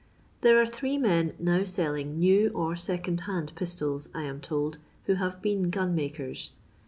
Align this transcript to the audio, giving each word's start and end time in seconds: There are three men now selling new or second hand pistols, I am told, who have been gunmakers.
There 0.41 0.59
are 0.59 0.65
three 0.65 0.97
men 0.97 1.35
now 1.37 1.63
selling 1.63 2.17
new 2.17 2.49
or 2.55 2.75
second 2.75 3.19
hand 3.19 3.53
pistols, 3.53 4.09
I 4.15 4.23
am 4.23 4.41
told, 4.41 4.79
who 5.03 5.13
have 5.13 5.43
been 5.43 5.69
gunmakers. 5.69 6.49